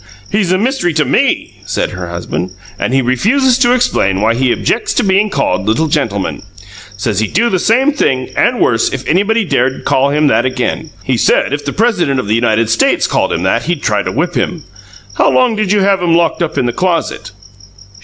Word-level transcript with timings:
"He's 0.31 0.51
a 0.51 0.57
mystery 0.57 0.95
to 0.95 1.05
ME!" 1.05 1.57
said 1.63 1.91
her 1.91 2.07
husband. 2.09 2.53
"And 2.79 2.91
he 2.91 3.03
refuses 3.03 3.59
to 3.59 3.71
explain 3.71 4.19
why 4.19 4.33
he 4.33 4.51
objects 4.51 4.95
to 4.95 5.03
being 5.03 5.29
called 5.29 5.67
'little 5.67 5.85
gentleman.' 5.85 6.41
Says 6.97 7.19
he'd 7.19 7.33
do 7.33 7.51
the 7.51 7.59
same 7.59 7.91
thing 7.91 8.29
and 8.35 8.59
worse 8.59 8.91
if 8.91 9.07
anybody 9.07 9.45
dared 9.45 9.77
to 9.77 9.83
call 9.83 10.09
him 10.09 10.25
that 10.25 10.43
again. 10.43 10.89
He 11.03 11.17
said 11.17 11.53
if 11.53 11.63
the 11.65 11.71
President 11.71 12.19
of 12.19 12.27
the 12.27 12.33
United 12.33 12.71
States 12.71 13.05
called 13.05 13.31
him 13.31 13.43
that 13.43 13.65
he'd 13.65 13.83
try 13.83 14.01
to 14.01 14.11
whip 14.11 14.33
him. 14.33 14.63
How 15.17 15.29
long 15.29 15.55
did 15.55 15.71
you 15.71 15.81
have 15.81 16.01
him 16.01 16.15
locked 16.15 16.41
up 16.41 16.57
in 16.57 16.65
the 16.65 16.73
closet?" 16.73 17.29